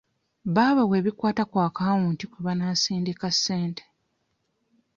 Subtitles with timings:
[0.55, 3.83] Baabawa ebikwata ku akawuti kwe banaasindika ssente.